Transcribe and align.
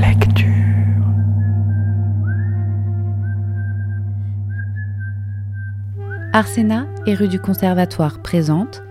Lecture. 0.00 0.46
Arsena 6.32 6.86
et 7.06 7.14
rue 7.14 7.28
du 7.28 7.40
Conservatoire 7.40 8.20
présente 8.22 8.82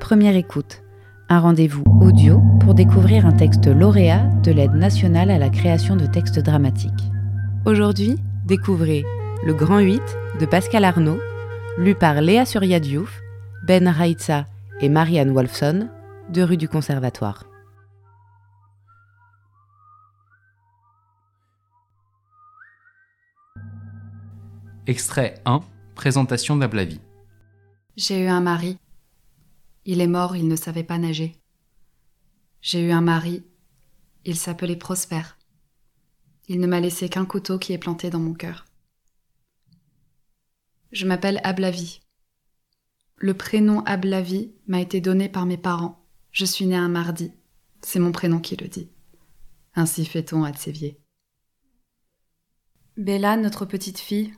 Première 0.00 0.36
écoute, 0.36 0.82
un 1.28 1.40
rendez-vous 1.40 1.84
audio 2.00 2.40
pour 2.60 2.74
découvrir 2.74 3.26
un 3.26 3.32
texte 3.32 3.66
lauréat 3.66 4.26
de 4.42 4.52
l'aide 4.52 4.74
nationale 4.74 5.30
à 5.30 5.38
la 5.38 5.50
création 5.50 5.96
de 5.96 6.06
textes 6.06 6.40
dramatiques. 6.40 7.10
Aujourd'hui, 7.66 8.16
découvrez 8.46 9.04
Le 9.44 9.54
Grand 9.54 9.80
8 9.80 10.00
de 10.40 10.46
Pascal 10.46 10.84
Arnaud, 10.84 11.20
lu 11.78 11.94
par 11.94 12.20
Léa 12.20 12.46
Suryadiouf, 12.46 13.20
Ben 13.66 13.88
Raïtsa 13.88 14.46
et 14.80 14.88
Marianne 14.88 15.32
Wolfson, 15.32 15.88
de 16.30 16.42
rue 16.42 16.56
du 16.56 16.68
Conservatoire. 16.68 17.49
Extrait 24.90 25.40
1. 25.44 25.60
Présentation 25.94 26.56
d'Ablavi. 26.56 27.00
J'ai 27.96 28.24
eu 28.24 28.26
un 28.26 28.40
mari. 28.40 28.76
Il 29.84 30.00
est 30.00 30.08
mort, 30.08 30.34
il 30.34 30.48
ne 30.48 30.56
savait 30.56 30.82
pas 30.82 30.98
nager. 30.98 31.36
J'ai 32.60 32.84
eu 32.84 32.90
un 32.90 33.00
mari. 33.00 33.44
Il 34.24 34.34
s'appelait 34.34 34.74
Prosper. 34.74 35.22
Il 36.48 36.58
ne 36.58 36.66
m'a 36.66 36.80
laissé 36.80 37.08
qu'un 37.08 37.24
couteau 37.24 37.56
qui 37.56 37.72
est 37.72 37.78
planté 37.78 38.10
dans 38.10 38.18
mon 38.18 38.34
cœur. 38.34 38.64
Je 40.90 41.06
m'appelle 41.06 41.40
Ablavi. 41.44 42.00
Le 43.14 43.34
prénom 43.34 43.84
Ablavi 43.84 44.50
m'a 44.66 44.80
été 44.80 45.00
donné 45.00 45.28
par 45.28 45.46
mes 45.46 45.56
parents. 45.56 46.04
Je 46.32 46.44
suis 46.44 46.66
née 46.66 46.74
un 46.74 46.88
mardi. 46.88 47.30
C'est 47.80 48.00
mon 48.00 48.10
prénom 48.10 48.40
qui 48.40 48.56
le 48.56 48.66
dit. 48.66 48.90
Ainsi 49.76 50.04
fait-on 50.04 50.42
à 50.42 50.52
Tsévier. 50.52 50.98
Bella, 52.96 53.36
notre 53.36 53.66
petite 53.66 54.00
fille, 54.00 54.34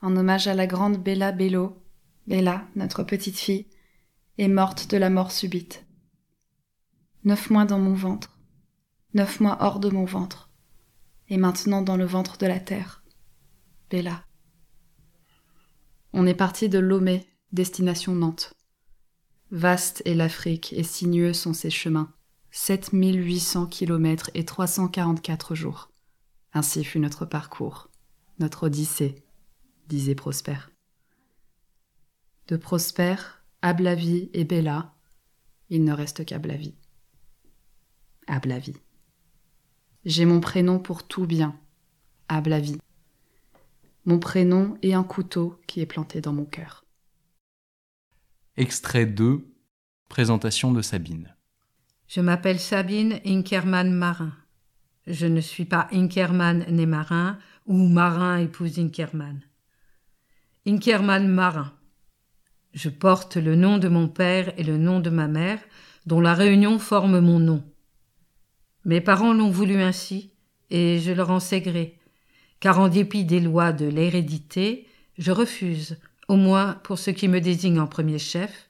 en 0.00 0.16
hommage 0.16 0.46
à 0.46 0.54
la 0.54 0.66
grande 0.66 1.02
Bella 1.02 1.32
Bello, 1.32 1.82
Bella, 2.26 2.66
notre 2.76 3.02
petite 3.02 3.38
fille, 3.38 3.66
est 4.38 4.48
morte 4.48 4.90
de 4.90 4.96
la 4.96 5.10
mort 5.10 5.32
subite. 5.32 5.84
Neuf 7.24 7.50
mois 7.50 7.64
dans 7.64 7.78
mon 7.78 7.94
ventre, 7.94 8.38
neuf 9.14 9.40
mois 9.40 9.58
hors 9.60 9.80
de 9.80 9.90
mon 9.90 10.04
ventre, 10.04 10.50
et 11.28 11.36
maintenant 11.36 11.82
dans 11.82 11.96
le 11.96 12.04
ventre 12.04 12.38
de 12.38 12.46
la 12.46 12.60
terre. 12.60 13.02
Bella. 13.90 14.24
On 16.12 16.26
est 16.26 16.34
parti 16.34 16.68
de 16.68 16.78
Lomé, 16.78 17.26
destination 17.52 18.14
Nantes. 18.14 18.54
Vaste 19.50 20.02
est 20.04 20.14
l'Afrique 20.14 20.72
et 20.74 20.82
sinueux 20.82 21.32
sont 21.32 21.54
ses 21.54 21.70
chemins. 21.70 22.12
7800 22.50 23.66
kilomètres 23.66 24.30
et 24.34 24.44
344 24.44 25.54
jours. 25.54 25.90
Ainsi 26.52 26.84
fut 26.84 26.98
notre 26.98 27.26
parcours, 27.26 27.90
notre 28.38 28.64
odyssée, 28.64 29.22
disait 29.88 30.14
Prosper. 30.14 30.58
De 32.46 32.56
Prosper, 32.56 33.16
Ablavi 33.62 34.30
et 34.32 34.44
Bella, 34.44 34.94
il 35.70 35.84
ne 35.84 35.92
reste 35.92 36.24
qu'Ablavi. 36.24 36.74
Ablavi. 38.26 38.74
J'ai 40.04 40.26
mon 40.26 40.40
prénom 40.40 40.78
pour 40.78 41.06
tout 41.06 41.26
bien, 41.26 41.58
Ablavi. 42.28 42.78
Mon 44.04 44.18
prénom 44.18 44.78
et 44.82 44.94
un 44.94 45.04
couteau 45.04 45.60
qui 45.66 45.80
est 45.80 45.86
planté 45.86 46.20
dans 46.20 46.32
mon 46.32 46.44
cœur. 46.44 46.84
Extrait 48.56 49.06
2. 49.06 49.46
Présentation 50.08 50.72
de 50.72 50.80
Sabine. 50.80 51.34
Je 52.06 52.20
m'appelle 52.20 52.58
Sabine 52.58 53.20
Inkerman 53.26 53.92
Marin. 53.92 54.32
Je 55.06 55.26
ne 55.26 55.40
suis 55.40 55.66
pas 55.66 55.88
Inkerman 55.92 56.64
né 56.70 56.86
Marin 56.86 57.38
ou 57.66 57.86
Marin 57.86 58.38
épouse 58.38 58.78
Inkerman. 58.78 59.42
Inkerman 60.68 61.26
Marin. 61.26 61.72
Je 62.74 62.90
porte 62.90 63.38
le 63.38 63.56
nom 63.56 63.78
de 63.78 63.88
mon 63.88 64.06
père 64.06 64.52
et 64.58 64.62
le 64.62 64.76
nom 64.76 65.00
de 65.00 65.08
ma 65.08 65.26
mère, 65.26 65.60
dont 66.04 66.20
la 66.20 66.34
réunion 66.34 66.78
forme 66.78 67.20
mon 67.20 67.38
nom. 67.38 67.64
Mes 68.84 69.00
parents 69.00 69.32
l'ont 69.32 69.48
voulu 69.48 69.80
ainsi, 69.80 70.34
et 70.68 70.98
je 70.98 71.10
leur 71.10 71.30
en 71.30 71.40
sais 71.40 71.62
gré, 71.62 71.98
car 72.60 72.80
en 72.80 72.88
dépit 72.88 73.24
des 73.24 73.40
lois 73.40 73.72
de 73.72 73.86
l'hérédité, 73.86 74.86
je 75.16 75.32
refuse, 75.32 75.96
au 76.28 76.36
moins 76.36 76.74
pour 76.84 76.98
ce 76.98 77.10
qui 77.10 77.28
me 77.28 77.40
désigne 77.40 77.80
en 77.80 77.86
premier 77.86 78.18
chef, 78.18 78.68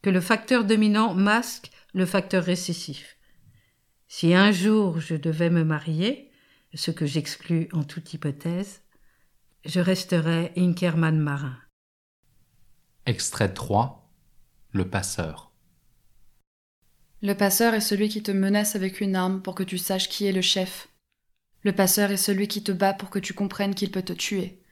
que 0.00 0.08
le 0.08 0.22
facteur 0.22 0.64
dominant 0.64 1.12
masque 1.12 1.70
le 1.92 2.06
facteur 2.06 2.44
récessif. 2.44 3.18
Si 4.08 4.32
un 4.32 4.52
jour 4.52 5.00
je 5.00 5.16
devais 5.16 5.50
me 5.50 5.64
marier, 5.64 6.30
ce 6.72 6.90
que 6.90 7.04
j'exclus 7.04 7.68
en 7.74 7.84
toute 7.84 8.14
hypothèse, 8.14 8.80
je 9.66 9.80
resterais 9.80 10.52
Inkerman 10.56 11.18
marin. 11.18 11.56
Extrait 13.04 13.52
3. 13.52 14.08
Le 14.72 14.88
passeur. 14.88 15.50
Le 17.20 17.34
passeur 17.34 17.74
est 17.74 17.80
celui 17.80 18.08
qui 18.08 18.22
te 18.22 18.30
menace 18.30 18.76
avec 18.76 19.00
une 19.00 19.16
arme 19.16 19.42
pour 19.42 19.54
que 19.56 19.64
tu 19.64 19.78
saches 19.78 20.08
qui 20.08 20.26
est 20.26 20.32
le 20.32 20.40
chef. 20.40 20.88
Le 21.62 21.72
passeur 21.72 22.12
est 22.12 22.16
celui 22.16 22.46
qui 22.46 22.62
te 22.62 22.70
bat 22.70 22.94
pour 22.94 23.10
que 23.10 23.18
tu 23.18 23.34
comprennes 23.34 23.74
qu'il 23.74 23.90
peut 23.90 24.02
te 24.02 24.12
tuer. 24.12 24.62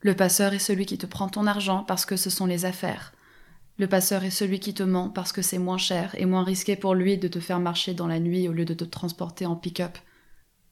Le 0.00 0.14
passeur 0.14 0.54
est 0.54 0.58
celui 0.58 0.86
qui 0.86 0.96
te 0.96 1.06
prend 1.06 1.28
ton 1.28 1.46
argent 1.46 1.84
parce 1.84 2.06
que 2.06 2.16
ce 2.16 2.30
sont 2.30 2.46
les 2.46 2.64
affaires. 2.64 3.12
Le 3.76 3.88
passeur 3.88 4.24
est 4.24 4.30
celui 4.30 4.58
qui 4.58 4.72
te 4.72 4.82
ment 4.82 5.10
parce 5.10 5.32
que 5.32 5.42
c'est 5.42 5.58
moins 5.58 5.78
cher 5.78 6.14
et 6.16 6.24
moins 6.24 6.44
risqué 6.44 6.76
pour 6.76 6.94
lui 6.94 7.18
de 7.18 7.28
te 7.28 7.40
faire 7.40 7.60
marcher 7.60 7.92
dans 7.92 8.06
la 8.06 8.20
nuit 8.20 8.48
au 8.48 8.52
lieu 8.52 8.64
de 8.64 8.74
te 8.74 8.84
transporter 8.84 9.44
en 9.44 9.56
pick-up. 9.56 9.98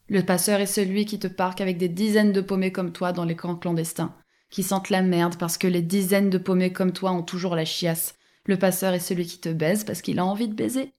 Le 0.08 0.22
passeur 0.24 0.60
est 0.60 0.66
celui 0.66 1.04
qui 1.04 1.18
te 1.18 1.26
parque 1.26 1.60
avec 1.60 1.76
des 1.76 1.88
dizaines 1.88 2.32
de 2.32 2.40
paumés 2.40 2.72
comme 2.72 2.92
toi 2.92 3.12
dans 3.12 3.24
les 3.24 3.36
camps 3.36 3.56
clandestins, 3.56 4.14
qui 4.48 4.62
sentent 4.62 4.88
la 4.88 5.02
merde 5.02 5.36
parce 5.36 5.58
que 5.58 5.66
les 5.66 5.82
dizaines 5.82 6.30
de 6.30 6.38
paumés 6.38 6.72
comme 6.72 6.92
toi 6.92 7.12
ont 7.12 7.22
toujours 7.22 7.54
la 7.54 7.66
chiasse. 7.66 8.14
Le 8.46 8.58
passeur 8.58 8.94
est 8.94 9.00
celui 9.00 9.26
qui 9.26 9.38
te 9.38 9.50
baise 9.50 9.84
parce 9.84 10.00
qu'il 10.00 10.18
a 10.18 10.24
envie 10.24 10.48
de 10.48 10.54
baiser. 10.54 10.94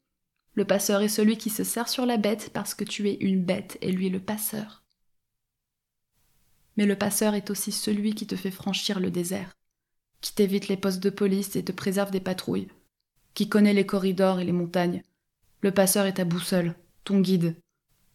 Le 0.53 0.65
passeur 0.65 1.01
est 1.01 1.09
celui 1.09 1.37
qui 1.37 1.49
se 1.49 1.63
sert 1.63 1.89
sur 1.89 2.05
la 2.05 2.17
bête 2.17 2.51
parce 2.53 2.75
que 2.75 2.83
tu 2.83 3.09
es 3.09 3.15
une 3.15 3.43
bête 3.43 3.79
et 3.81 3.91
lui 3.91 4.09
le 4.09 4.19
passeur. 4.19 4.83
Mais 6.77 6.85
le 6.85 6.95
passeur 6.95 7.33
est 7.33 7.49
aussi 7.49 7.71
celui 7.71 8.13
qui 8.13 8.27
te 8.27 8.35
fait 8.35 8.51
franchir 8.51 8.99
le 8.99 9.09
désert, 9.09 9.57
qui 10.21 10.35
t'évite 10.35 10.67
les 10.67 10.77
postes 10.77 11.01
de 11.01 11.09
police 11.09 11.55
et 11.55 11.63
te 11.63 11.71
préserve 11.71 12.11
des 12.11 12.19
patrouilles, 12.19 12.67
qui 13.33 13.49
connaît 13.49 13.73
les 13.73 13.85
corridors 13.85 14.39
et 14.39 14.45
les 14.45 14.51
montagnes. 14.51 15.01
Le 15.61 15.71
passeur 15.71 16.05
est 16.05 16.13
ta 16.13 16.25
boussole, 16.25 16.75
ton 17.03 17.19
guide. 17.19 17.55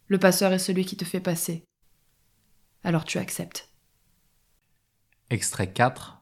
Le 0.09 0.19
passeur 0.19 0.53
est 0.53 0.59
celui 0.59 0.85
qui 0.85 0.97
te 0.97 1.05
fait 1.05 1.21
passer. 1.21 1.65
Alors 2.83 3.05
tu 3.05 3.19
acceptes. 3.19 3.71
Extrait 5.31 5.73
4. 5.73 6.21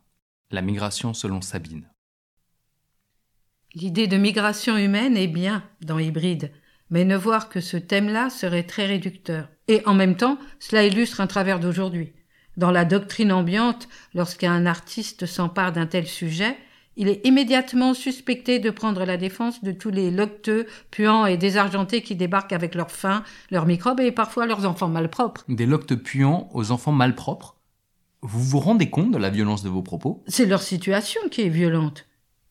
La 0.50 0.62
migration 0.62 1.14
selon 1.14 1.40
Sabine. 1.40 1.88
L'idée 3.74 4.06
de 4.06 4.18
migration 4.18 4.76
humaine 4.76 5.16
est 5.16 5.28
bien 5.28 5.68
dans 5.80 5.98
Hybride, 5.98 6.52
mais 6.90 7.04
ne 7.04 7.16
voir 7.16 7.48
que 7.48 7.60
ce 7.60 7.78
thème-là 7.78 8.30
serait 8.30 8.64
très 8.64 8.86
réducteur. 8.86 9.48
Et 9.66 9.82
en 9.86 9.94
même 9.94 10.16
temps, 10.16 10.38
cela 10.60 10.84
illustre 10.84 11.20
un 11.20 11.26
travers 11.26 11.58
d'aujourd'hui. 11.58 12.12
Dans 12.58 12.70
la 12.70 12.84
doctrine 12.84 13.32
ambiante, 13.32 13.88
lorsqu'un 14.14 14.66
artiste 14.66 15.24
s'empare 15.24 15.72
d'un 15.72 15.86
tel 15.86 16.06
sujet, 16.06 16.56
il 16.96 17.08
est 17.08 17.26
immédiatement 17.26 17.94
suspecté 17.94 18.58
de 18.58 18.70
prendre 18.70 19.04
la 19.04 19.16
défense 19.16 19.62
de 19.64 19.72
tous 19.72 19.90
les 19.90 20.10
locteux, 20.10 20.66
puants 20.90 21.26
et 21.26 21.36
désargentés 21.36 22.02
qui 22.02 22.16
débarquent 22.16 22.52
avec 22.52 22.74
leurs 22.74 22.90
faim, 22.90 23.24
leurs 23.50 23.66
microbes 23.66 24.00
et 24.00 24.12
parfois 24.12 24.46
leurs 24.46 24.66
enfants 24.66 24.88
malpropres. 24.88 25.44
Des 25.48 25.66
loctes 25.66 25.94
puants 25.94 26.48
aux 26.52 26.70
enfants 26.70 26.92
malpropres? 26.92 27.56
Vous 28.20 28.42
vous 28.42 28.60
rendez 28.60 28.88
compte 28.90 29.10
de 29.10 29.18
la 29.18 29.30
violence 29.30 29.62
de 29.62 29.68
vos 29.68 29.82
propos? 29.82 30.22
C'est 30.26 30.46
leur 30.46 30.62
situation 30.62 31.20
qui 31.30 31.42
est 31.42 31.48
violente. 31.48 32.06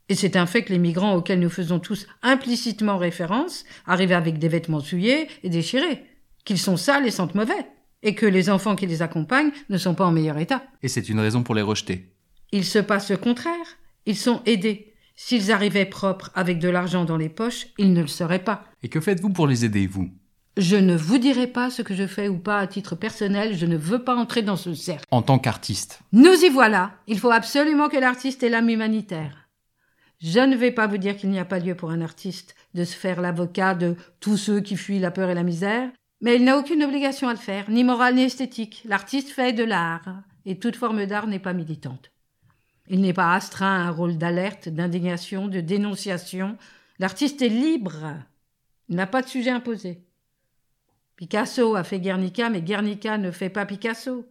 Et 0.09 0.15
c'est 0.15 0.35
un 0.35 0.45
fait 0.45 0.63
que 0.63 0.73
les 0.73 0.79
migrants 0.79 1.15
auxquels 1.15 1.39
nous 1.39 1.49
faisons 1.49 1.79
tous 1.79 2.05
implicitement 2.21 2.97
référence 2.97 3.63
arrivent 3.85 4.11
avec 4.11 4.39
des 4.39 4.49
vêtements 4.49 4.81
souillés 4.81 5.29
et 5.43 5.49
déchirés, 5.49 6.03
qu'ils 6.43 6.57
sont 6.57 6.75
sales 6.75 7.07
et 7.07 7.11
sentent 7.11 7.35
mauvais, 7.35 7.65
et 8.03 8.15
que 8.15 8.25
les 8.25 8.49
enfants 8.49 8.75
qui 8.75 8.87
les 8.87 9.01
accompagnent 9.01 9.51
ne 9.69 9.77
sont 9.77 9.95
pas 9.95 10.05
en 10.05 10.11
meilleur 10.11 10.37
état. 10.37 10.63
Et 10.83 10.89
c'est 10.89 11.07
une 11.07 11.19
raison 11.19 11.43
pour 11.43 11.55
les 11.55 11.61
rejeter. 11.61 12.09
Il 12.51 12.65
se 12.65 12.79
passe 12.79 13.09
le 13.09 13.15
contraire. 13.15 13.77
Ils 14.05 14.17
sont 14.17 14.41
aidés. 14.45 14.93
S'ils 15.15 15.51
arrivaient 15.51 15.85
propres 15.85 16.31
avec 16.33 16.59
de 16.59 16.69
l'argent 16.69 17.05
dans 17.05 17.17
les 17.17 17.29
poches, 17.29 17.67
ils 17.77 17.93
ne 17.93 18.01
le 18.01 18.07
seraient 18.07 18.43
pas. 18.43 18.65
Et 18.81 18.89
que 18.89 18.99
faites-vous 18.99 19.29
pour 19.29 19.47
les 19.47 19.65
aider, 19.65 19.85
vous? 19.85 20.09
Je 20.57 20.75
ne 20.75 20.97
vous 20.97 21.17
dirai 21.17 21.47
pas 21.47 21.69
ce 21.69 21.81
que 21.81 21.95
je 21.95 22.07
fais 22.07 22.27
ou 22.27 22.37
pas 22.37 22.59
à 22.59 22.67
titre 22.67 22.95
personnel, 22.95 23.55
je 23.55 23.65
ne 23.65 23.77
veux 23.77 24.03
pas 24.03 24.15
entrer 24.15 24.41
dans 24.41 24.57
ce 24.57 24.73
cercle. 24.73 25.05
En 25.11 25.21
tant 25.21 25.39
qu'artiste 25.39 26.01
Nous 26.11 26.43
y 26.43 26.49
voilà. 26.49 26.91
Il 27.07 27.19
faut 27.19 27.31
absolument 27.31 27.87
que 27.87 27.97
l'artiste 27.97 28.43
ait 28.43 28.49
l'âme 28.49 28.69
humanitaire. 28.69 29.47
Je 30.19 30.39
ne 30.39 30.55
vais 30.55 30.71
pas 30.71 30.87
vous 30.87 30.97
dire 30.97 31.15
qu'il 31.15 31.29
n'y 31.29 31.39
a 31.39 31.45
pas 31.45 31.59
lieu 31.59 31.73
pour 31.73 31.91
un 31.91 32.01
artiste 32.01 32.55
de 32.73 32.83
se 32.83 32.95
faire 32.95 33.21
l'avocat 33.21 33.75
de 33.75 33.95
tous 34.19 34.37
ceux 34.37 34.59
qui 34.59 34.75
fuient 34.75 34.99
la 34.99 35.09
peur 35.09 35.29
et 35.29 35.35
la 35.35 35.43
misère, 35.43 35.89
mais 36.21 36.35
il 36.35 36.43
n'a 36.43 36.57
aucune 36.57 36.83
obligation 36.83 37.27
à 37.27 37.33
le 37.33 37.39
faire, 37.39 37.69
ni 37.69 37.83
morale 37.83 38.15
ni 38.15 38.23
esthétique. 38.23 38.83
L'artiste 38.85 39.29
fait 39.29 39.53
de 39.53 39.63
l'art, 39.63 40.21
et 40.45 40.59
toute 40.59 40.75
forme 40.75 41.05
d'art 41.05 41.27
n'est 41.27 41.39
pas 41.39 41.53
militante. 41.53 42.11
Il 42.93 42.99
n'est 42.99 43.13
pas 43.13 43.33
astreint 43.33 43.73
à 43.73 43.87
un 43.87 43.89
rôle 43.89 44.17
d'alerte, 44.17 44.67
d'indignation, 44.67 45.47
de 45.47 45.61
dénonciation. 45.61 46.57
L'artiste 46.99 47.41
est 47.41 47.47
libre. 47.47 48.17
Il 48.89 48.97
n'a 48.97 49.07
pas 49.07 49.21
de 49.21 49.29
sujet 49.29 49.49
imposé. 49.49 50.03
Picasso 51.15 51.75
a 51.75 51.85
fait 51.85 52.01
Guernica, 52.01 52.49
mais 52.49 52.61
Guernica 52.61 53.17
ne 53.17 53.31
fait 53.31 53.49
pas 53.49 53.65
Picasso. 53.65 54.27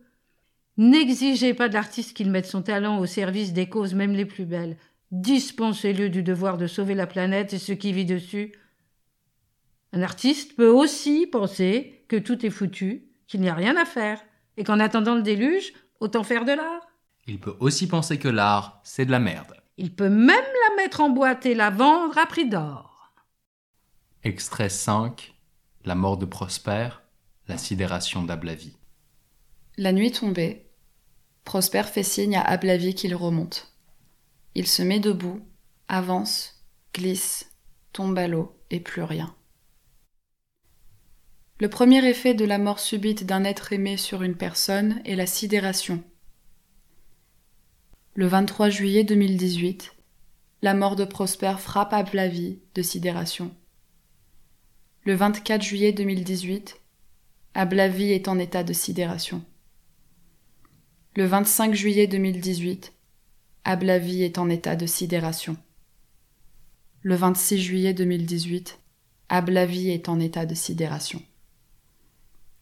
N'exigez 0.76 1.54
pas 1.54 1.70
de 1.70 1.74
l'artiste 1.74 2.14
qu'il 2.14 2.30
mette 2.30 2.44
son 2.44 2.60
talent 2.60 2.98
au 2.98 3.06
service 3.06 3.54
des 3.54 3.66
causes 3.66 3.94
même 3.94 4.12
les 4.12 4.26
plus 4.26 4.44
belles. 4.44 4.76
Dispensez-le 5.10 6.10
du 6.10 6.22
devoir 6.22 6.58
de 6.58 6.66
sauver 6.66 6.94
la 6.94 7.06
planète 7.06 7.54
et 7.54 7.58
ce 7.58 7.72
qui 7.72 7.94
vit 7.94 8.04
dessus. 8.04 8.52
Un 9.94 10.02
artiste 10.02 10.54
peut 10.54 10.68
aussi 10.68 11.26
penser 11.26 12.04
que 12.08 12.16
tout 12.16 12.44
est 12.44 12.50
foutu, 12.50 13.06
qu'il 13.26 13.40
n'y 13.40 13.48
a 13.48 13.54
rien 13.54 13.78
à 13.78 13.86
faire, 13.86 14.22
et 14.58 14.64
qu'en 14.64 14.80
attendant 14.80 15.14
le 15.14 15.22
déluge, 15.22 15.72
autant 15.98 16.24
faire 16.24 16.44
de 16.44 16.52
l'art. 16.52 16.89
Il 17.30 17.38
peut 17.38 17.56
aussi 17.60 17.86
penser 17.86 18.18
que 18.18 18.26
l'art, 18.26 18.80
c'est 18.82 19.06
de 19.06 19.12
la 19.12 19.20
merde. 19.20 19.54
Il 19.76 19.94
peut 19.94 20.08
même 20.08 20.26
la 20.28 20.82
mettre 20.82 21.00
en 21.00 21.10
boîte 21.10 21.46
et 21.46 21.54
la 21.54 21.70
vendre 21.70 22.18
à 22.18 22.26
prix 22.26 22.48
d'or. 22.48 23.12
Extrait 24.24 24.68
5. 24.68 25.32
La 25.84 25.94
mort 25.94 26.16
de 26.16 26.26
Prosper, 26.26 26.88
la 27.46 27.56
sidération 27.56 28.24
d'Ablavie. 28.24 28.76
La 29.76 29.92
nuit 29.92 30.10
tombée, 30.10 30.66
Prosper 31.44 31.84
fait 31.84 32.02
signe 32.02 32.34
à 32.34 32.42
Ablavie 32.42 32.96
qu'il 32.96 33.14
remonte. 33.14 33.76
Il 34.56 34.66
se 34.66 34.82
met 34.82 34.98
debout, 34.98 35.40
avance, 35.86 36.66
glisse, 36.92 37.52
tombe 37.92 38.18
à 38.18 38.26
l'eau 38.26 38.60
et 38.70 38.80
plus 38.80 39.04
rien. 39.04 39.32
Le 41.60 41.70
premier 41.70 42.04
effet 42.04 42.34
de 42.34 42.44
la 42.44 42.58
mort 42.58 42.80
subite 42.80 43.24
d'un 43.24 43.44
être 43.44 43.72
aimé 43.72 43.96
sur 43.96 44.24
une 44.24 44.36
personne 44.36 45.00
est 45.04 45.14
la 45.14 45.26
sidération. 45.26 46.02
Le 48.14 48.26
23 48.26 48.70
juillet 48.70 49.04
2018, 49.04 49.94
la 50.62 50.74
mort 50.74 50.96
de 50.96 51.04
Prosper 51.04 51.54
frappe 51.58 51.92
Ablavie 51.92 52.58
de 52.74 52.82
sidération. 52.82 53.54
Le 55.04 55.14
24 55.14 55.62
juillet 55.62 55.92
2018, 55.92 56.80
Ablavie 57.54 58.10
est 58.10 58.26
en 58.26 58.40
état 58.40 58.64
de 58.64 58.72
sidération. 58.72 59.44
Le 61.14 61.24
25 61.24 61.72
juillet 61.72 62.08
2018, 62.08 62.92
Ablavie 63.62 64.24
est 64.24 64.38
en 64.38 64.50
état 64.50 64.74
de 64.74 64.86
sidération. 64.86 65.56
Le 67.02 67.14
26 67.14 67.58
juillet 67.58 67.94
2018, 67.94 68.80
Ablavie 69.28 69.90
est 69.90 70.08
en 70.08 70.18
état 70.18 70.46
de 70.46 70.56
sidération. 70.56 71.22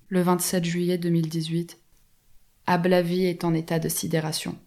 Le 0.08 0.20
27 0.20 0.62
juillet 0.62 0.98
2018, 0.98 1.78
Ablavie 2.66 3.24
est 3.24 3.44
en 3.44 3.54
état 3.54 3.78
de 3.78 3.88
sidération. 3.88 4.58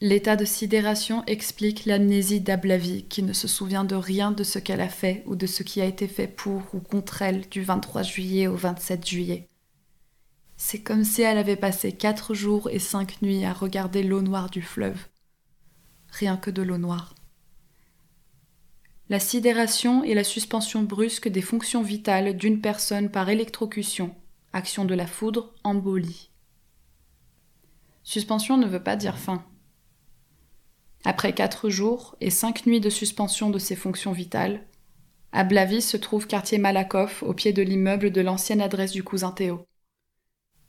L'état 0.00 0.36
de 0.36 0.44
sidération 0.44 1.24
explique 1.26 1.84
l'amnésie 1.86 2.40
d'Ablavie 2.40 3.04
qui 3.04 3.22
ne 3.22 3.32
se 3.32 3.46
souvient 3.46 3.84
de 3.84 3.94
rien 3.94 4.32
de 4.32 4.42
ce 4.42 4.58
qu'elle 4.58 4.80
a 4.80 4.88
fait 4.88 5.22
ou 5.26 5.36
de 5.36 5.46
ce 5.46 5.62
qui 5.62 5.80
a 5.80 5.84
été 5.84 6.08
fait 6.08 6.26
pour 6.26 6.62
ou 6.74 6.80
contre 6.80 7.22
elle 7.22 7.48
du 7.48 7.62
23 7.62 8.02
juillet 8.02 8.46
au 8.46 8.56
27 8.56 9.06
juillet. 9.06 9.48
C'est 10.56 10.82
comme 10.82 11.04
si 11.04 11.22
elle 11.22 11.38
avait 11.38 11.56
passé 11.56 11.92
quatre 11.92 12.34
jours 12.34 12.68
et 12.70 12.78
cinq 12.78 13.22
nuits 13.22 13.44
à 13.44 13.52
regarder 13.52 14.02
l'eau 14.02 14.22
noire 14.22 14.50
du 14.50 14.62
fleuve. 14.62 14.98
Rien 16.10 16.36
que 16.36 16.50
de 16.50 16.62
l'eau 16.62 16.78
noire. 16.78 17.14
La 19.08 19.20
sidération 19.20 20.02
est 20.02 20.14
la 20.14 20.24
suspension 20.24 20.82
brusque 20.82 21.28
des 21.28 21.42
fonctions 21.42 21.82
vitales 21.82 22.36
d'une 22.36 22.60
personne 22.60 23.10
par 23.10 23.28
électrocution, 23.28 24.14
action 24.52 24.84
de 24.84 24.94
la 24.94 25.06
foudre, 25.06 25.52
embolie. 25.62 26.30
Suspension 28.02 28.56
ne 28.56 28.66
veut 28.66 28.82
pas 28.82 28.96
dire 28.96 29.18
fin. 29.18 29.44
Après 31.04 31.34
quatre 31.34 31.68
jours 31.68 32.16
et 32.22 32.30
cinq 32.30 32.64
nuits 32.64 32.80
de 32.80 32.88
suspension 32.88 33.50
de 33.50 33.58
ses 33.58 33.76
fonctions 33.76 34.12
vitales, 34.12 34.64
Ablavi 35.32 35.82
se 35.82 35.98
trouve 35.98 36.26
quartier 36.26 36.56
Malakoff, 36.56 37.22
au 37.22 37.34
pied 37.34 37.52
de 37.52 37.62
l'immeuble 37.62 38.10
de 38.10 38.22
l'ancienne 38.22 38.62
adresse 38.62 38.92
du 38.92 39.02
cousin 39.02 39.32
Théo. 39.32 39.66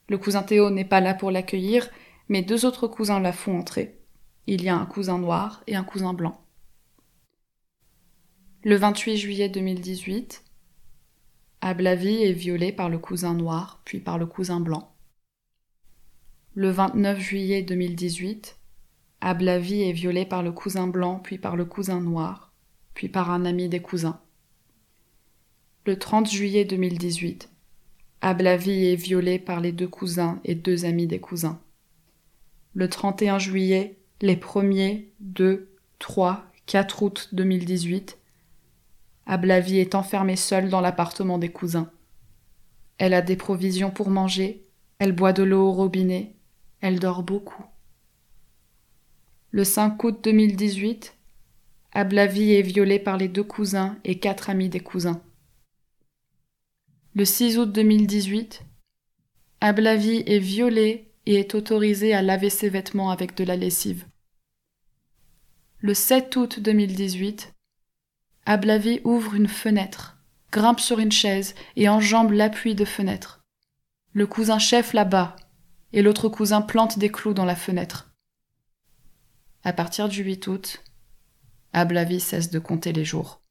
Le 0.10 0.18
cousin 0.18 0.44
Théo 0.44 0.70
n'est 0.72 0.84
pas 0.84 1.00
là 1.00 1.14
pour 1.14 1.32
l'accueillir, 1.32 1.90
mais 2.28 2.42
deux 2.42 2.66
autres 2.66 2.88
cousins 2.88 3.20
la 3.22 3.32
font 3.32 3.58
entrer. 3.58 3.98
Il 4.46 4.62
y 4.64 4.70
a 4.70 4.76
un 4.76 4.86
cousin 4.86 5.20
noir 5.20 5.64
et 5.68 5.76
un 5.76 5.84
cousin 5.84 6.14
blanc. 6.14 6.42
Le 8.64 8.76
28 8.76 9.18
juillet 9.18 9.50
2018, 9.50 10.44
Ablavi 11.62 12.24
est 12.24 12.34
violé 12.34 12.72
par 12.72 12.90
le 12.90 12.98
cousin 12.98 13.36
noir, 13.36 13.82
puis 13.86 14.00
par 14.00 14.18
le 14.18 14.26
cousin 14.26 14.60
blanc. 14.60 14.94
Le 16.56 16.70
29 16.72 17.20
juillet 17.20 17.62
2018, 17.62 18.58
Ablavi 19.22 19.82
est 19.84 19.92
violé 19.92 20.26
par 20.26 20.44
le 20.44 20.52
cousin 20.52 20.88
blanc, 20.88 21.20
puis 21.24 21.38
par 21.38 21.56
le 21.56 21.66
cousin 21.66 22.00
noir, 22.00 22.52
puis 22.94 23.10
par 23.10 23.32
un 23.32 23.46
ami 23.46 23.70
des 23.70 23.82
cousins. 23.82 24.20
Le 25.86 25.98
30 25.98 26.30
juillet 26.30 26.66
2018, 26.66 27.50
Ablavi 28.22 28.88
est 28.88 28.96
violé 28.96 29.40
par 29.40 29.60
les 29.60 29.72
deux 29.72 29.88
cousins 29.88 30.40
et 30.44 30.56
deux 30.56 30.86
amis 30.86 31.08
des 31.08 31.20
cousins. 31.20 31.60
Le 32.74 32.90
31 32.90 33.40
juillet, 33.40 33.98
les 34.22 34.36
1er, 34.36 35.06
2, 35.20 35.70
3, 36.00 36.46
4 36.66 37.04
août 37.04 37.30
2018, 37.34 38.18
Ablavi 39.28 39.80
est 39.80 39.96
enfermée 39.96 40.36
seule 40.36 40.70
dans 40.70 40.82
l'appartement 40.82 41.38
des 41.38 41.50
cousins. 41.50 41.90
Elle 42.98 43.14
a 43.14 43.22
des 43.22 43.36
provisions 43.36 43.92
pour 43.92 44.10
manger, 44.10 44.64
elle 45.00 45.12
boit 45.12 45.34
de 45.34 45.44
l'eau 45.44 45.68
au 45.68 45.72
robinet, 45.72 46.34
elle 46.82 47.00
dort 47.00 47.24
beaucoup. 47.24 47.66
Le 49.56 49.64
5 49.64 50.04
août 50.04 50.20
2018, 50.22 51.16
Ablavi 51.94 52.56
est 52.56 52.62
violée 52.62 53.00
par 53.00 53.16
les 53.16 53.30
deux 53.30 53.42
cousins 53.42 53.98
et 54.04 54.20
quatre 54.20 54.50
amis 54.50 54.68
des 54.68 54.82
cousins. 54.82 55.22
Le 57.14 57.24
6 57.24 57.60
août 57.60 57.72
2018, 57.72 58.66
Ablavi 59.62 60.24
est 60.28 60.40
violée 60.40 61.10
et 61.26 61.36
est 61.36 61.56
autorisée 61.56 62.14
à 62.14 62.22
laver 62.22 62.50
ses 62.50 62.68
vêtements 62.68 63.12
avec 63.12 63.38
de 63.38 63.46
la 63.46 63.56
lessive. 63.56 64.06
Le 65.80 65.94
7 65.94 66.36
août 66.36 66.60
2018, 66.60 67.54
Ablavi 68.46 69.00
ouvre 69.06 69.36
une 69.36 69.48
fenêtre, 69.48 70.18
grimpe 70.52 70.82
sur 70.82 71.00
une 71.00 71.14
chaise 71.14 71.56
et 71.78 71.88
enjambe 71.88 72.34
l'appui 72.34 72.76
de 72.76 72.84
fenêtre. 72.84 73.40
Le 74.12 74.28
cousin 74.28 74.60
chef 74.60 74.92
la 74.92 75.06
bat 75.06 75.38
et 75.94 76.02
l'autre 76.02 76.28
cousin 76.28 76.62
plante 76.62 77.00
des 77.00 77.10
clous 77.10 77.34
dans 77.34 77.46
la 77.46 77.56
fenêtre. 77.56 78.05
À 79.68 79.74
partir 79.74 80.10
du 80.10 80.22
8 80.22 80.46
août, 80.46 80.84
Ablavi 81.74 82.20
cesse 82.20 82.52
de 82.52 82.60
compter 82.60 82.94
les 82.94 83.04
jours. 83.04 83.42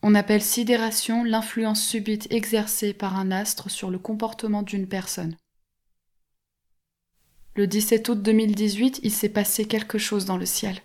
On 0.00 0.14
appelle 0.14 0.40
sidération 0.40 1.22
l'influence 1.22 1.84
subite 1.84 2.26
exercée 2.30 2.94
par 2.94 3.18
un 3.18 3.30
astre 3.30 3.70
sur 3.70 3.90
le 3.90 3.98
comportement 3.98 4.62
d'une 4.62 4.88
personne. 4.88 5.36
Le 7.56 7.66
17 7.66 8.08
août 8.08 8.22
2018, 8.22 9.00
il 9.02 9.12
s'est 9.12 9.28
passé 9.28 9.66
quelque 9.66 9.98
chose 9.98 10.24
dans 10.24 10.38
le 10.38 10.46
ciel. 10.46 10.80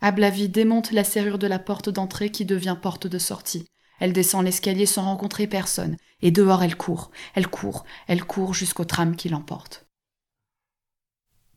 Ablavi 0.00 0.48
démonte 0.48 0.92
la 0.92 1.04
serrure 1.04 1.38
de 1.38 1.46
la 1.46 1.58
porte 1.58 1.90
d'entrée 1.90 2.30
qui 2.30 2.46
devient 2.46 2.78
porte 2.80 3.06
de 3.06 3.18
sortie. 3.18 3.66
Elle 4.00 4.14
descend 4.14 4.46
l'escalier 4.46 4.86
sans 4.86 5.04
rencontrer 5.04 5.46
personne, 5.46 5.98
et 6.22 6.30
dehors 6.30 6.62
elle 6.62 6.76
court, 6.76 7.10
elle 7.34 7.48
court, 7.48 7.84
elle 8.06 8.24
court 8.24 8.54
jusqu'au 8.54 8.86
tram 8.86 9.14
qui 9.14 9.28
l'emporte. 9.28 9.87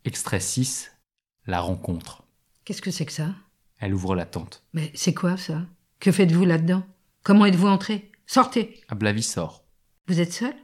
Extrait 0.04 0.40
6. 0.40 0.92
La 1.46 1.60
rencontre. 1.62 2.24
Qu'est-ce 2.66 2.82
que 2.82 2.92
c'est 2.92 3.06
que 3.06 3.12
ça? 3.12 3.36
Elle 3.78 3.94
ouvre 3.94 4.16
la 4.16 4.26
tente. 4.26 4.64
Mais 4.74 4.92
c'est 4.96 5.14
quoi 5.14 5.38
ça? 5.38 5.66
Que 6.00 6.12
faites-vous 6.12 6.46
là-dedans? 6.46 6.84
Comment 7.24 7.46
êtes-vous 7.46 7.68
entré? 7.68 8.12
Sortez 8.26 8.82
Ablavi 8.88 9.22
sort. 9.24 9.64
Vous 10.08 10.20
êtes 10.20 10.34
seul? 10.34 10.56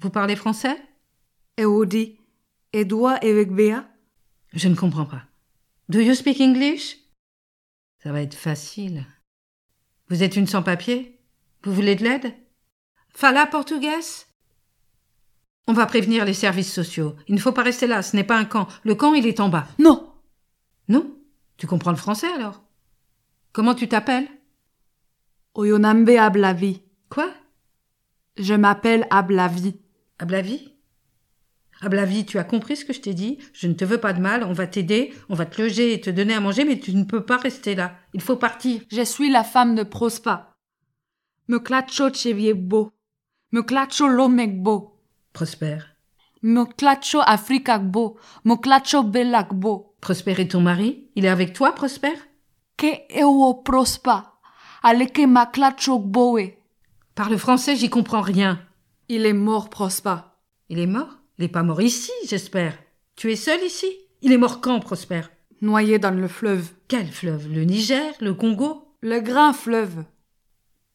Vous 0.00 0.10
parlez 0.10 0.36
français? 0.36 0.76
Eudi, 1.60 2.18
Edouard 2.72 3.18
avec 3.22 3.52
Béa 3.52 3.88
Je 4.52 4.68
ne 4.68 4.74
comprends 4.74 5.06
pas. 5.06 5.22
Do 5.88 6.00
you 6.00 6.14
speak 6.14 6.40
English? 6.40 6.96
Ça 8.02 8.10
va 8.10 8.22
être 8.22 8.34
facile. 8.34 9.06
Vous 10.08 10.22
êtes 10.22 10.36
une 10.36 10.46
sans-papier 10.46 11.20
Vous 11.62 11.72
voulez 11.72 11.94
de 11.94 12.02
l'aide? 12.04 12.34
Fala 13.10 13.46
portugaise? 13.46 14.26
On 15.66 15.72
va 15.72 15.86
prévenir 15.86 16.24
les 16.24 16.34
services 16.34 16.72
sociaux. 16.72 17.14
Il 17.28 17.34
ne 17.34 17.40
faut 17.40 17.52
pas 17.52 17.62
rester 17.62 17.86
là, 17.86 18.02
ce 18.02 18.16
n'est 18.16 18.24
pas 18.24 18.36
un 18.36 18.44
camp. 18.44 18.66
Le 18.84 18.94
camp, 18.94 19.14
il 19.14 19.26
est 19.26 19.40
en 19.40 19.48
bas. 19.48 19.68
Non 19.78 20.12
Non 20.88 21.16
Tu 21.56 21.66
comprends 21.66 21.92
le 21.92 21.96
français 21.96 22.32
alors? 22.32 22.62
Comment 23.52 23.74
tu 23.74 23.88
t'appelles? 23.88 24.28
Oyonambe 25.54 26.08
Ablavi. 26.08 26.82
Quoi? 27.10 27.30
Je 28.36 28.54
m'appelle 28.54 29.06
Ablavi. 29.10 29.76
Ablavi? 30.18 30.72
Ablavi, 31.82 32.24
tu 32.24 32.38
as 32.38 32.44
compris 32.44 32.76
ce 32.76 32.84
que 32.84 32.92
je 32.92 33.00
t'ai 33.00 33.12
dit? 33.12 33.38
Je 33.52 33.66
ne 33.66 33.74
te 33.74 33.84
veux 33.84 33.98
pas 33.98 34.12
de 34.12 34.20
mal, 34.20 34.44
on 34.44 34.52
va 34.52 34.66
t'aider, 34.66 35.12
on 35.28 35.34
va 35.34 35.46
te 35.46 35.60
loger 35.60 35.92
et 35.92 36.00
te 36.00 36.10
donner 36.10 36.34
à 36.34 36.40
manger, 36.40 36.64
mais 36.64 36.78
tu 36.78 36.94
ne 36.94 37.04
peux 37.04 37.24
pas 37.24 37.36
rester 37.36 37.74
là. 37.74 37.96
Il 38.14 38.20
faut 38.20 38.36
partir. 38.36 38.80
Je 38.90 39.02
suis 39.02 39.30
la 39.30 39.44
femme 39.44 39.74
de 39.74 39.82
Prospa. 39.82 40.54
Me 41.48 41.58
clacho 41.58 42.08
beau. 42.54 42.92
Me 43.50 43.62
clacho 43.62 44.08
lomekbo. 44.08 44.91
Prosper. 45.32 45.78
Me 46.42 46.64
clacho 46.76 47.20
afrikakbo. 47.20 48.18
Me 48.44 48.56
clacho 48.56 49.02
belakbo. 49.04 49.94
Prosper 50.00 50.40
est 50.40 50.50
ton 50.52 50.60
mari? 50.60 51.08
Il 51.14 51.24
est 51.24 51.28
avec 51.28 51.52
toi, 51.52 51.72
Prosper? 51.72 52.14
Que 52.76 52.86
eu 53.10 53.62
prospa? 53.64 54.32
aleke 54.82 55.26
maklachok 55.26 56.02
boe. 56.04 56.54
Parle 57.14 57.38
français, 57.38 57.76
j'y 57.76 57.88
comprends 57.88 58.20
rien. 58.20 58.58
Il 59.08 59.26
est 59.26 59.32
mort, 59.32 59.70
Prosper. 59.70 60.16
Il 60.68 60.78
est 60.78 60.86
mort? 60.86 61.18
Il 61.38 61.42
n'est 61.42 61.48
pas 61.48 61.62
mort 61.62 61.80
ici, 61.80 62.10
j'espère. 62.26 62.76
Tu 63.16 63.30
es 63.30 63.36
seul 63.36 63.62
ici? 63.62 63.86
Il 64.22 64.32
est 64.32 64.38
mort 64.38 64.60
quand, 64.60 64.80
Prosper? 64.80 65.22
Noyé 65.60 65.98
dans 65.98 66.10
le 66.10 66.26
fleuve. 66.28 66.70
Quel 66.88 67.06
fleuve? 67.06 67.48
Le 67.48 67.62
Niger? 67.64 68.12
Le 68.20 68.34
Congo? 68.34 68.96
Le 69.00 69.20
grand 69.20 69.52
fleuve. 69.52 70.04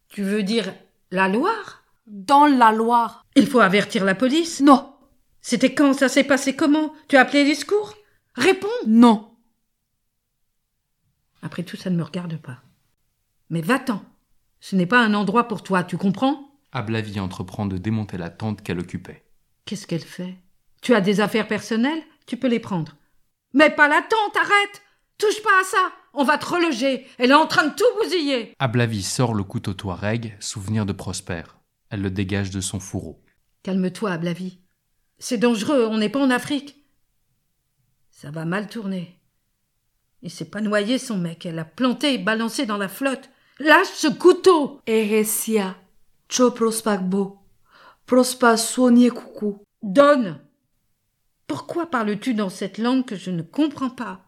Tu 0.09 0.23
veux 0.23 0.43
dire 0.43 0.73
la 1.11 1.27
Loire? 1.29 1.76
Dans 2.07 2.45
la 2.45 2.71
Loire. 2.71 3.25
Il 3.35 3.47
faut 3.47 3.59
avertir 3.59 4.05
la 4.05 4.15
police? 4.15 4.61
Non. 4.61 4.93
C'était 5.41 5.73
quand? 5.73 5.93
Ça 5.93 6.07
s'est 6.07 6.23
passé 6.23 6.55
comment? 6.55 6.93
Tu 7.09 7.17
as 7.17 7.21
appelé 7.21 7.43
les 7.43 7.55
secours? 7.55 7.93
Réponds 8.35 8.67
Non. 8.87 9.29
Après 11.41 11.63
tout, 11.63 11.75
ça 11.77 11.89
ne 11.89 11.97
me 11.97 12.03
regarde 12.03 12.37
pas. 12.37 12.59
Mais 13.49 13.61
va-t'en. 13.61 14.01
Ce 14.59 14.75
n'est 14.75 14.85
pas 14.85 14.99
un 15.03 15.13
endroit 15.13 15.47
pour 15.47 15.63
toi, 15.63 15.83
tu 15.83 15.97
comprends? 15.97 16.49
Ablavie 16.71 17.19
entreprend 17.19 17.65
de 17.65 17.77
démonter 17.77 18.17
la 18.17 18.29
tente 18.29 18.61
qu'elle 18.61 18.79
occupait. 18.79 19.23
Qu'est-ce 19.65 19.85
qu'elle 19.87 20.03
fait? 20.03 20.35
Tu 20.81 20.95
as 20.95 21.01
des 21.01 21.19
affaires 21.19 21.47
personnelles? 21.47 22.01
Tu 22.25 22.37
peux 22.37 22.47
les 22.47 22.59
prendre. 22.59 22.95
Mais 23.53 23.69
pas 23.69 23.87
la 23.87 24.01
tente, 24.01 24.35
arrête 24.35 24.81
Touche 25.17 25.41
pas 25.41 25.61
à 25.61 25.63
ça 25.63 25.91
On 26.13 26.23
va 26.23 26.37
te 26.37 26.45
reloger 26.45 27.07
Elle 27.17 27.31
est 27.31 27.35
en 27.35 27.47
train 27.47 27.65
de 27.67 27.73
tout 27.73 27.85
bousiller 28.01 28.53
Ablavie 28.59 29.03
sort 29.03 29.33
le 29.33 29.43
couteau 29.43 29.73
Touareg, 29.73 30.35
souvenir 30.39 30.85
de 30.85 30.93
Prosper. 30.93 31.43
Elle 31.89 32.01
le 32.01 32.11
dégage 32.11 32.51
de 32.51 32.61
son 32.61 32.79
fourreau. 32.79 33.23
Calme-toi, 33.63 34.11
Ablavie. 34.11 34.59
C'est 35.19 35.37
dangereux, 35.37 35.87
on 35.89 35.97
n'est 35.97 36.09
pas 36.09 36.21
en 36.21 36.29
Afrique. 36.29 36.83
Ça 38.11 38.31
va 38.31 38.45
mal 38.45 38.67
tourner. 38.67 39.19
Il 40.21 40.31
s'est 40.31 40.49
pas 40.49 40.61
noyé, 40.61 40.97
son 40.97 41.17
mec. 41.17 41.45
Elle 41.45 41.55
l'a 41.55 41.65
planté 41.65 42.13
et 42.13 42.17
balancé 42.17 42.65
dans 42.65 42.77
la 42.77 42.87
flotte. 42.87 43.29
Lâche 43.59 43.87
ce 43.93 44.07
couteau 44.07 44.81
Eresia. 44.87 45.75
Cho 46.29 46.51
prospagbo. 46.51 47.39
Prospa 48.05 48.57
soigné 48.57 49.09
coucou. 49.09 49.63
Donne 49.81 50.39
Pourquoi 51.45 51.89
parles-tu 51.89 52.33
dans 52.33 52.49
cette 52.49 52.77
langue 52.77 53.05
que 53.05 53.15
je 53.15 53.31
ne 53.31 53.41
comprends 53.41 53.89
pas? 53.89 54.26